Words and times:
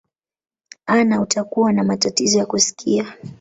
anna 0.85 1.21
utakuwa 1.21 1.73
na 1.73 1.83
matatizo 1.83 2.37
ya 2.39 2.45
kusikia 2.45 3.13